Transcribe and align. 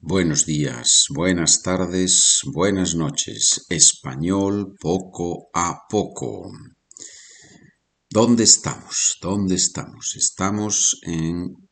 Buenos 0.00 0.46
días, 0.46 1.06
buenas 1.10 1.62
tardes, 1.62 2.42
buenas 2.46 2.94
noches. 2.94 3.66
Español 3.68 4.76
poco 4.78 5.50
a 5.52 5.88
poco. 5.90 6.52
¿Dónde 8.08 8.44
estamos? 8.44 9.18
¿Dónde 9.20 9.56
estamos? 9.56 10.14
Estamos 10.14 11.00
en 11.02 11.68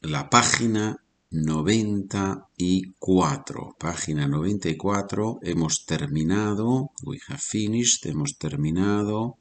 la 0.00 0.28
página 0.28 1.04
94. 1.30 3.76
Página 3.78 4.26
94. 4.26 5.38
Hemos 5.40 5.86
terminado, 5.86 6.90
we 7.04 7.20
have 7.28 7.38
finished, 7.38 8.04
hemos 8.06 8.36
terminado 8.36 9.38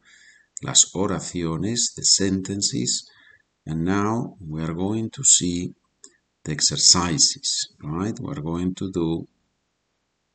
las 0.62 0.92
oraciones, 0.94 1.96
the 1.96 2.06
sentences, 2.06 3.08
and 3.66 3.86
now 3.86 4.38
we 4.40 4.62
are 4.62 4.76
going 4.76 5.10
to 5.10 5.24
see 5.24 5.74
the 6.44 6.52
exercises, 6.52 7.74
right? 7.84 8.18
We're 8.20 8.42
going 8.42 8.76
to 8.76 8.92
do 8.92 9.28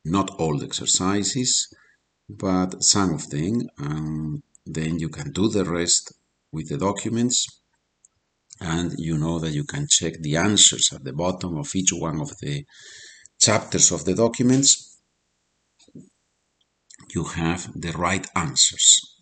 not 0.04 0.30
all 0.38 0.58
the 0.58 0.66
exercises, 0.66 1.68
but 2.28 2.82
some 2.82 3.14
of 3.14 3.30
them, 3.30 3.68
and 3.78 4.42
then 4.66 4.98
you 4.98 5.08
can 5.08 5.32
do 5.32 5.48
the 5.48 5.64
rest 5.64 6.12
with 6.52 6.68
the 6.68 6.78
documents, 6.78 7.46
and 8.60 8.94
you 8.98 9.18
know 9.18 9.38
that 9.38 9.52
you 9.52 9.64
can 9.64 9.86
check 9.88 10.14
the 10.20 10.36
answers 10.36 10.92
at 10.92 11.04
the 11.04 11.12
bottom 11.12 11.56
of 11.56 11.74
each 11.74 11.92
one 11.92 12.20
of 12.20 12.30
the 12.40 12.64
chapters 13.40 13.90
of 13.92 14.04
the 14.04 14.14
documents. 14.14 14.98
You 17.14 17.24
have 17.24 17.68
the 17.74 17.92
right 17.92 18.26
answers. 18.34 19.13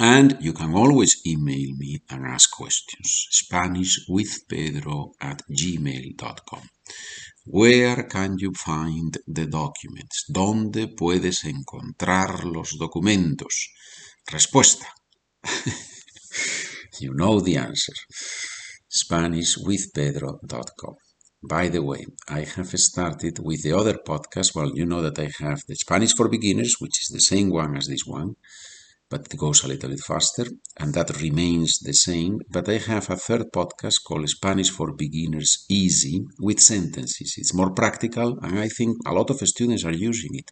And 0.00 0.36
you 0.40 0.52
can 0.52 0.74
always 0.74 1.24
email 1.24 1.72
me 1.76 2.02
and 2.10 2.26
ask 2.26 2.50
questions. 2.50 3.28
Spanish 3.30 4.00
with 4.08 4.48
Pedro 4.48 5.12
at 5.20 5.42
gmail.com. 5.48 6.68
Where 7.46 8.02
can 8.04 8.38
you 8.38 8.54
find 8.54 9.18
the 9.26 9.46
documents? 9.46 10.24
¿Dónde 10.28 10.88
puedes 10.88 11.44
encontrar 11.44 12.44
los 12.44 12.78
documentos? 12.78 13.68
Respuesta. 14.26 14.88
you 17.00 17.12
know 17.14 17.40
the 17.40 17.58
answer. 17.58 17.94
SpanishWithPedro.com. 18.90 20.96
By 21.46 21.68
the 21.68 21.82
way, 21.82 22.06
I 22.28 22.46
have 22.56 22.76
started 22.80 23.38
with 23.38 23.62
the 23.62 23.72
other 23.72 23.98
podcast. 23.98 24.54
Well, 24.56 24.72
you 24.74 24.86
know 24.86 25.02
that 25.02 25.18
I 25.18 25.30
have 25.44 25.62
the 25.68 25.76
Spanish 25.76 26.14
for 26.16 26.28
Beginners, 26.28 26.80
which 26.80 27.02
is 27.02 27.08
the 27.12 27.20
same 27.20 27.50
one 27.50 27.76
as 27.76 27.86
this 27.86 28.06
one 28.06 28.36
but 29.10 29.26
it 29.32 29.36
goes 29.36 29.62
a 29.64 29.68
little 29.68 29.90
bit 29.90 30.00
faster, 30.00 30.46
and 30.78 30.92
that 30.94 31.20
remains 31.20 31.78
the 31.80 31.92
same. 31.92 32.40
But 32.50 32.68
I 32.68 32.78
have 32.78 33.10
a 33.10 33.16
third 33.16 33.52
podcast 33.52 34.02
called 34.06 34.28
Spanish 34.28 34.70
for 34.70 34.92
Beginners 34.92 35.64
Easy 35.68 36.24
with 36.40 36.60
sentences. 36.60 37.34
It's 37.36 37.54
more 37.54 37.72
practical, 37.72 38.38
and 38.42 38.58
I 38.58 38.68
think 38.68 38.96
a 39.06 39.12
lot 39.12 39.30
of 39.30 39.38
students 39.48 39.84
are 39.84 39.92
using 39.92 40.34
it. 40.34 40.50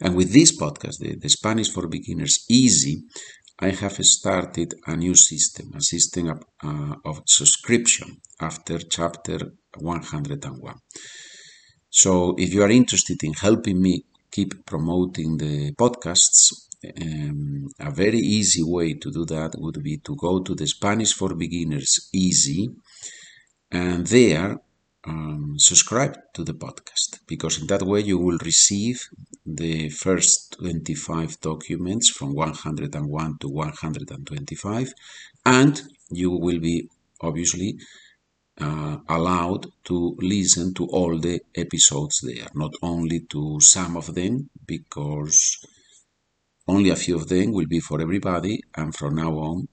And 0.00 0.14
with 0.14 0.32
this 0.32 0.56
podcast, 0.56 0.98
the, 0.98 1.16
the 1.16 1.28
Spanish 1.28 1.70
for 1.72 1.88
Beginners 1.88 2.44
Easy, 2.48 3.02
I 3.60 3.70
have 3.70 3.96
started 4.04 4.74
a 4.86 4.94
new 4.96 5.16
system, 5.16 5.72
a 5.74 5.80
system 5.80 6.28
of, 6.28 6.42
uh, 6.62 6.94
of 7.04 7.22
subscription 7.26 8.20
after 8.40 8.78
chapter 8.78 9.38
101. 9.76 10.74
So 11.90 12.34
if 12.38 12.54
you 12.54 12.62
are 12.62 12.70
interested 12.70 13.18
in 13.24 13.32
helping 13.32 13.82
me 13.82 14.04
keep 14.30 14.64
promoting 14.64 15.38
the 15.38 15.72
podcasts, 15.72 16.67
um, 16.84 17.66
a 17.80 17.90
very 17.90 18.18
easy 18.18 18.62
way 18.62 18.94
to 18.94 19.10
do 19.10 19.24
that 19.24 19.52
would 19.58 19.82
be 19.82 19.98
to 19.98 20.14
go 20.16 20.40
to 20.40 20.54
the 20.54 20.66
Spanish 20.66 21.12
for 21.12 21.34
Beginners 21.34 22.08
Easy 22.12 22.70
and 23.70 24.06
there 24.06 24.60
um, 25.04 25.54
subscribe 25.58 26.16
to 26.34 26.44
the 26.44 26.54
podcast 26.54 27.20
because 27.26 27.60
in 27.60 27.66
that 27.66 27.82
way 27.82 28.00
you 28.00 28.18
will 28.18 28.38
receive 28.44 29.08
the 29.44 29.88
first 29.88 30.56
25 30.58 31.40
documents 31.40 32.10
from 32.10 32.34
101 32.34 33.38
to 33.38 33.48
125 33.48 34.92
and 35.46 35.82
you 36.10 36.30
will 36.30 36.60
be 36.60 36.88
obviously 37.20 37.78
uh, 38.60 38.98
allowed 39.08 39.66
to 39.84 40.16
listen 40.20 40.74
to 40.74 40.86
all 40.86 41.18
the 41.18 41.40
episodes 41.54 42.20
there, 42.22 42.48
not 42.54 42.74
only 42.82 43.20
to 43.20 43.58
some 43.60 43.96
of 43.96 44.14
them 44.14 44.50
because 44.66 45.64
only 46.68 46.90
a 46.90 46.96
few 46.96 47.16
of 47.16 47.28
them 47.28 47.52
will 47.52 47.66
be 47.66 47.80
for 47.80 48.00
everybody, 48.00 48.60
and 48.76 48.94
from 48.94 49.16
now 49.16 49.32
on, 49.38 49.68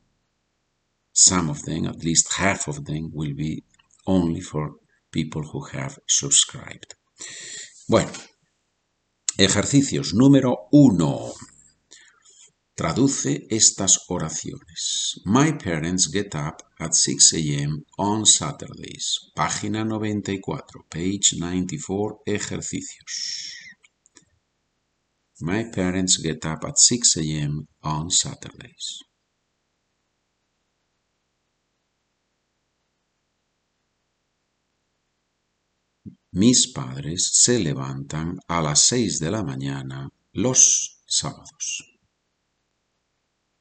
some 1.11 1.49
of 1.49 1.63
them, 1.63 1.85
at 1.85 2.03
least 2.03 2.33
half 2.33 2.67
of 2.67 2.85
them, 2.85 3.11
will 3.13 3.33
be 3.35 3.63
only 4.07 4.41
for 4.41 4.75
people 5.11 5.43
who 5.43 5.61
have 5.65 5.99
subscribed. 6.07 6.95
Bueno, 7.87 8.11
ejercicios 9.37 10.13
número 10.13 10.67
uno. 10.71 11.33
Traduce 12.75 13.47
estas 13.49 13.99
oraciones. 14.09 15.21
My 15.23 15.53
parents 15.53 16.07
get 16.07 16.35
up 16.35 16.61
at 16.77 16.93
6 16.93 17.33
a.m. 17.35 17.85
on 17.97 18.25
Saturdays. 18.25 19.31
Página 19.33 19.85
94, 19.85 20.85
page 20.89 21.37
94, 21.39 22.21
ejercicios. 22.25 23.54
My 25.41 25.65
parents 25.65 26.17
get 26.17 26.45
up 26.45 26.63
at 26.63 26.77
6 26.77 27.17
a.m. 27.17 27.67
on 27.83 28.09
Saturdays. 28.09 29.03
Mis 36.31 36.67
padres 36.67 37.29
se 37.33 37.59
levantan 37.59 38.39
a 38.47 38.61
las 38.61 38.81
6 38.87 39.19
de 39.19 39.31
la 39.31 39.43
mañana 39.43 40.09
los 40.33 41.01
sábados. 41.05 41.83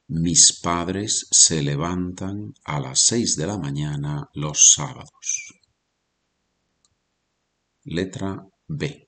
Mis 0.08 0.60
padres 0.60 1.26
se 1.30 1.62
levantan 1.62 2.54
a 2.64 2.80
las 2.80 3.00
6 3.00 3.36
de 3.36 3.46
la 3.46 3.58
mañana 3.58 4.28
los 4.34 4.74
sábados. 4.74 5.54
Letra 7.84 8.44
B. 8.66 9.03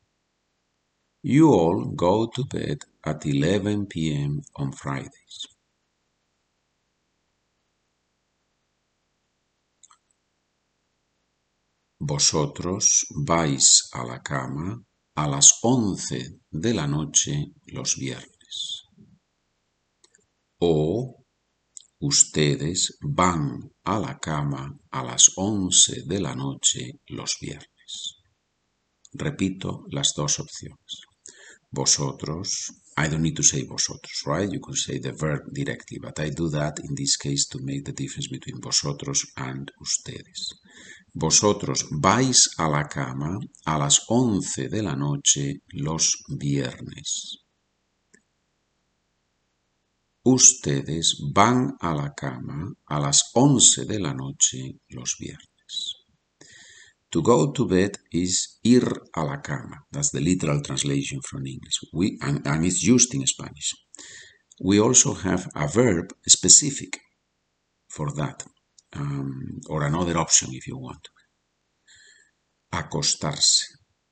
You 1.28 1.48
all 1.48 1.87
go 1.87 2.28
to 2.28 2.44
bed 2.44 2.84
at 3.04 3.26
11 3.26 3.87
p.m. 3.87 4.42
on 4.54 4.70
Fridays. 4.70 5.48
Vosotros 11.98 13.06
vais 13.26 13.91
a 13.92 14.04
la 14.04 14.22
cama 14.22 14.81
a 15.16 15.26
las 15.26 15.59
11 15.64 16.42
de 16.48 16.72
la 16.72 16.87
noche 16.87 17.54
los 17.75 17.97
viernes. 17.97 18.84
O 20.60 21.25
ustedes 21.98 22.98
van 23.03 23.72
a 23.82 23.98
la 23.98 24.16
cama 24.20 24.78
a 24.93 25.03
las 25.03 25.32
11 25.34 26.04
de 26.06 26.20
la 26.20 26.37
noche 26.37 27.00
los 27.08 27.37
viernes. 27.41 28.20
Repito 29.12 29.87
las 29.91 30.12
dos 30.14 30.38
opciones. 30.38 31.06
Vosotros. 31.76 32.48
I 32.97 33.09
don't 33.09 33.22
need 33.22 33.37
to 33.37 33.42
say 33.42 33.62
vosotros, 33.64 34.22
right? 34.26 34.50
You 34.50 34.60
could 34.60 34.78
say 34.87 34.98
the 34.98 35.12
verb 35.12 35.42
directly, 35.53 35.98
but 36.00 36.19
I 36.19 36.31
do 36.31 36.48
that 36.48 36.78
in 36.78 36.94
this 36.94 37.16
case 37.16 37.47
to 37.48 37.59
make 37.62 37.84
the 37.84 37.92
difference 37.92 38.28
between 38.28 38.59
vosotros 38.60 39.20
and 39.37 39.70
ustedes. 39.81 40.41
Vosotros 41.14 41.84
vais 41.91 42.48
a 42.59 42.69
la 42.69 42.84
cama 42.84 43.38
a 43.66 43.78
las 43.78 44.00
11 44.09 44.69
de 44.69 44.82
la 44.82 44.94
noche 44.94 45.60
los 45.72 46.25
viernes. 46.28 47.38
Ustedes 50.25 51.16
van 51.34 51.76
a 51.81 51.94
la 51.94 52.12
cama 52.14 52.72
a 52.87 52.98
las 52.98 53.31
11 53.34 53.84
de 53.84 54.00
la 54.00 54.14
noche 54.14 54.81
los 54.88 55.16
viernes. 55.19 55.96
To 57.16 57.22
go 57.22 57.50
to 57.50 57.65
bed 57.66 57.97
is 58.12 58.58
ir 58.62 58.87
a 59.14 59.25
la 59.25 59.41
cama. 59.41 59.87
That's 59.91 60.11
the 60.11 60.20
literal 60.20 60.61
translation 60.61 61.23
from 61.23 61.46
English. 61.46 61.79
We, 61.94 62.19
and, 62.20 62.46
and 62.46 62.62
it's 62.67 62.82
used 62.82 63.14
in 63.14 63.26
Spanish. 63.26 63.73
We 64.61 64.81
also 64.81 65.14
have 65.14 65.49
a 65.55 65.67
verb 65.67 66.12
specific 66.29 67.00
for 67.88 68.12
that, 68.17 68.44
um, 68.93 69.61
or 69.70 69.85
another 69.85 70.19
option 70.19 70.49
if 70.52 70.67
you 70.67 70.76
want. 70.76 71.08
Acostarse 72.75 73.62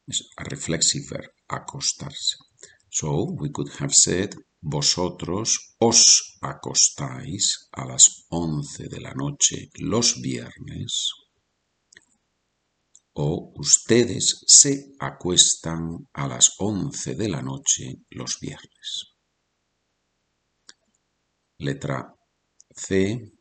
is 0.09 0.27
a 0.41 0.45
reflexive 0.45 1.07
verb, 1.11 1.31
acostarse. 1.51 2.37
So 2.89 3.37
we 3.39 3.51
could 3.51 3.69
have 3.81 3.93
said, 3.93 4.35
vosotros 4.63 5.75
os 5.79 6.39
acostáis 6.41 7.69
a 7.75 7.85
las 7.85 8.25
once 8.31 8.89
de 8.89 8.99
la 8.99 9.13
noche 9.13 9.69
los 9.79 10.23
viernes 10.23 11.24
o 13.15 13.53
ustedes 13.57 14.45
se 14.47 14.93
acuestan 14.99 16.09
a 16.13 16.27
las 16.27 16.57
once 16.59 17.15
de 17.15 17.29
la 17.29 17.43
noche 17.43 18.03
los 18.11 18.39
viernes. 18.41 19.15
Letra 21.59 22.13
C. 22.77 23.33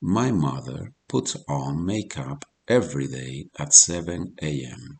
My 0.00 0.32
mother 0.32 0.92
puts 1.06 1.36
on 1.48 1.84
makeup 1.84 2.44
every 2.66 3.06
day 3.06 3.48
at 3.58 3.72
7 3.72 4.34
a.m. 4.42 4.98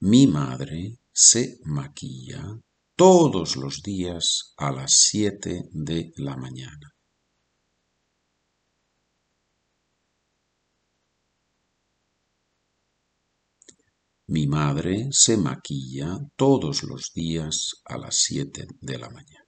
Mi 0.00 0.26
madre 0.26 0.98
se 1.12 1.58
maquilla 1.64 2.60
todos 2.96 3.56
los 3.56 3.82
días 3.82 4.54
a 4.56 4.70
las 4.70 4.92
siete 4.92 5.64
de 5.72 6.12
la 6.16 6.36
mañana. 6.36 6.94
Mi 14.26 14.46
madre 14.46 15.08
se 15.10 15.36
maquilla 15.36 16.18
todos 16.36 16.84
los 16.84 17.12
días 17.14 17.82
a 17.84 17.98
las 17.98 18.16
siete 18.16 18.66
de 18.80 18.98
la 18.98 19.10
mañana. 19.10 19.44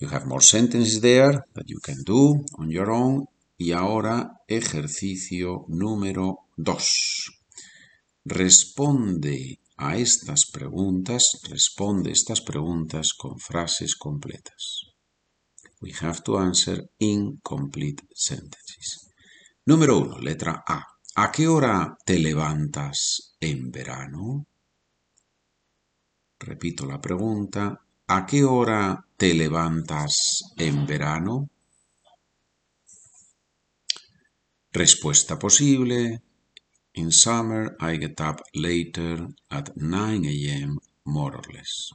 You 0.00 0.08
have 0.08 0.26
more 0.26 0.42
sentences 0.42 1.00
there 1.00 1.44
that 1.54 1.66
you 1.66 1.78
can 1.80 2.02
do 2.04 2.44
on 2.58 2.70
your 2.70 2.90
own. 2.90 3.28
Y 3.56 3.70
ahora 3.70 4.40
ejercicio 4.48 5.64
número 5.68 6.48
dos. 6.56 7.30
Responde 8.24 9.60
a 9.82 9.96
estas 9.96 10.50
preguntas, 10.50 11.40
responde 11.50 12.12
estas 12.12 12.40
preguntas 12.40 13.14
con 13.14 13.38
frases 13.38 13.96
completas. 13.96 14.92
We 15.80 15.92
have 16.00 16.22
to 16.22 16.38
answer 16.38 16.90
incomplete 16.98 18.04
sentences. 18.14 19.10
Número 19.66 19.98
uno, 19.98 20.18
letra 20.18 20.62
A. 20.66 20.86
¿A 21.16 21.32
qué 21.32 21.48
hora 21.48 21.96
te 22.06 22.18
levantas 22.18 23.36
en 23.40 23.70
verano? 23.70 24.46
Repito 26.38 26.86
la 26.86 27.00
pregunta. 27.00 27.84
¿A 28.06 28.26
qué 28.26 28.44
hora 28.44 29.04
te 29.16 29.34
levantas 29.34 30.54
en 30.56 30.86
verano? 30.86 31.50
Respuesta 34.72 35.38
posible. 35.38 36.22
In 36.94 37.10
summer, 37.10 37.74
I 37.80 37.96
get 37.96 38.20
up 38.20 38.40
later 38.54 39.28
at 39.50 39.76
9 39.76 40.24
a.m. 40.26 40.78
more 41.06 41.36
or 41.36 41.42
less. 41.52 41.90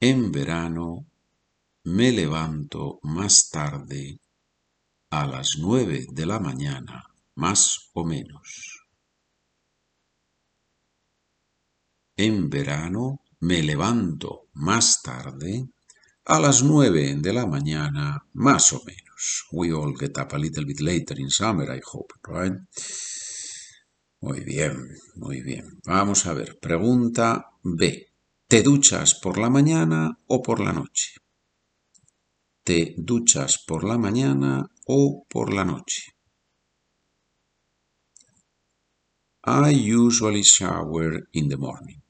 En 0.00 0.32
verano 0.32 1.06
me 1.84 2.12
levanto 2.12 2.98
más 3.02 3.50
tarde 3.50 4.18
a 5.10 5.26
las 5.26 5.56
nueve 5.58 6.06
de 6.10 6.26
la 6.26 6.38
mañana, 6.38 7.04
más 7.36 7.90
o 7.92 8.04
menos. 8.04 8.86
En 12.16 12.48
verano 12.48 13.20
me 13.40 13.62
levanto 13.62 14.48
más 14.54 15.02
tarde 15.02 15.73
a 16.26 16.40
las 16.40 16.62
nueve 16.62 17.14
de 17.18 17.32
la 17.32 17.46
mañana, 17.46 18.26
más 18.32 18.72
o 18.72 18.82
menos. 18.84 19.46
We 19.52 19.72
all 19.72 19.94
get 19.98 20.18
up 20.18 20.32
a 20.32 20.38
little 20.38 20.64
bit 20.64 20.80
later 20.80 21.18
in 21.20 21.30
summer, 21.30 21.70
I 21.70 21.80
hope, 21.84 22.14
right? 22.24 22.54
Muy 24.20 24.40
bien, 24.40 24.88
muy 25.16 25.42
bien. 25.42 25.80
Vamos 25.84 26.26
a 26.26 26.32
ver. 26.32 26.58
Pregunta 26.58 27.50
B. 27.62 28.06
¿Te 28.48 28.62
duchas 28.62 29.14
por 29.14 29.38
la 29.38 29.50
mañana 29.50 30.18
o 30.26 30.42
por 30.42 30.60
la 30.60 30.72
noche? 30.72 31.12
¿Te 32.62 32.94
duchas 32.96 33.58
por 33.58 33.84
la 33.84 33.98
mañana 33.98 34.70
o 34.86 35.26
por 35.28 35.52
la 35.52 35.64
noche? 35.64 36.14
I 39.46 39.72
usually 39.94 40.42
shower 40.42 41.28
in 41.32 41.50
the 41.50 41.58
morning. 41.58 42.03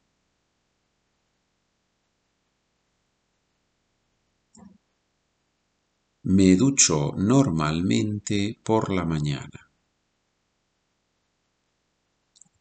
Me 6.27 6.57
ducho 6.57 7.13
normalmente 7.19 8.59
por 8.65 8.91
la 8.91 9.05
mañana. 9.05 9.71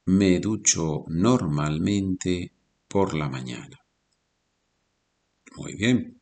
Me 0.06 0.42
ducho 0.42 1.06
normalmente 1.08 2.52
por 2.90 3.14
la 3.14 3.30
mañana. 3.30 3.80
Muy 5.56 5.76
bien. 5.76 6.22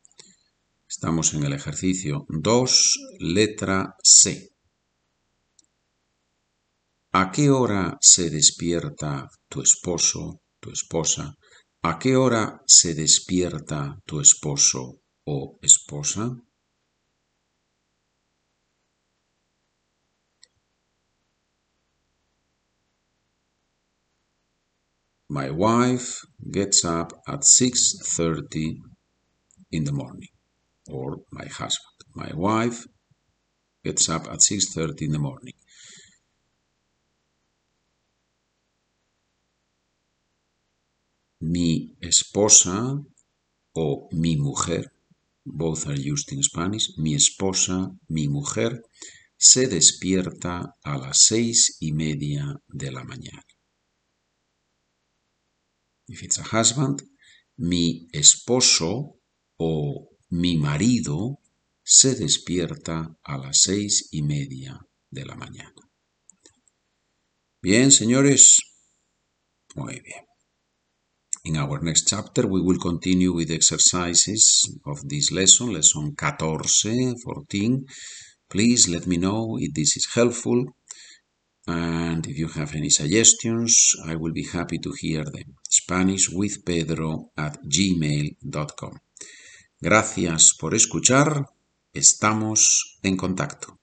Estamos 0.88 1.34
en 1.34 1.42
el 1.42 1.52
ejercicio 1.52 2.26
2, 2.28 3.16
letra 3.18 3.96
C. 4.04 4.50
¿A 7.10 7.32
qué 7.32 7.50
hora 7.50 7.98
se 8.00 8.30
despierta 8.30 9.28
tu 9.48 9.62
esposo, 9.62 10.42
tu 10.60 10.70
esposa? 10.70 11.34
¿A 11.82 11.98
qué 11.98 12.14
hora 12.14 12.62
se 12.66 12.94
despierta 12.94 13.98
tu 14.06 14.20
esposo 14.20 15.00
o 15.24 15.58
esposa? 15.60 16.40
My 25.40 25.48
wife 25.48 26.26
gets 26.50 26.84
up 26.84 27.10
at 27.26 27.40
6:30 27.42 28.82
in 29.70 29.84
the 29.84 29.92
morning 30.02 30.28
or 30.96 31.24
my 31.30 31.46
husband. 31.46 31.98
My 32.14 32.30
wife 32.34 32.86
gets 33.82 34.10
up 34.10 34.24
at 34.34 34.40
6:30 34.42 35.06
in 35.06 35.12
the 35.12 35.18
morning. 35.18 35.54
Mi 41.40 41.96
esposa 42.10 42.78
o 43.74 44.08
mi 44.12 44.36
mujer, 44.36 44.84
both 45.46 45.86
are 45.86 46.00
used 46.12 46.30
in 46.32 46.42
Spanish, 46.42 46.86
mi 46.98 47.14
esposa, 47.14 47.78
mi 48.08 48.28
mujer, 48.28 48.82
se 49.38 49.66
despierta 49.66 50.76
a 50.84 50.98
las 50.98 51.18
seis 51.30 51.78
y 51.80 51.92
media 51.92 52.44
de 52.68 52.90
la 52.90 53.02
mañana. 53.04 53.51
If 56.12 56.22
it's 56.22 56.38
a 56.38 56.42
husband, 56.56 56.96
mi 57.56 58.06
esposo 58.12 59.18
o 59.56 60.10
mi 60.28 60.58
marido 60.58 61.38
se 61.82 62.14
despierta 62.14 63.16
a 63.24 63.38
las 63.38 63.62
seis 63.62 64.08
y 64.10 64.20
media 64.20 64.78
de 65.10 65.24
la 65.24 65.36
mañana. 65.36 65.80
Bien, 67.62 67.90
señores. 67.90 68.60
Muy 69.74 70.00
bien. 70.00 70.26
In 71.44 71.56
our 71.56 71.82
next 71.82 72.08
chapter, 72.08 72.46
we 72.46 72.60
will 72.60 72.78
continue 72.78 73.32
with 73.32 73.50
exercises 73.50 74.70
of 74.84 75.08
this 75.08 75.32
lesson, 75.32 75.72
lesson 75.72 76.14
14, 76.14 77.16
14. 77.16 77.86
Please 78.50 78.86
let 78.86 79.06
me 79.06 79.16
know 79.16 79.56
if 79.58 79.72
this 79.72 79.96
is 79.96 80.06
helpful. 80.14 80.66
And 81.66 82.26
if 82.26 82.36
you 82.38 82.48
have 82.48 82.74
any 82.74 82.90
suggestions, 82.90 83.94
I 84.04 84.16
will 84.16 84.32
be 84.32 84.46
happy 84.52 84.78
to 84.78 84.92
hear 85.00 85.24
them. 85.24 85.56
Spanish 85.68 86.28
with 86.30 86.64
Pedro 86.64 87.30
at 87.36 87.60
gmail.com. 87.62 88.98
Gracias 89.80 90.54
por 90.58 90.74
escuchar. 90.74 91.46
Estamos 91.92 92.98
en 93.02 93.16
contacto. 93.16 93.81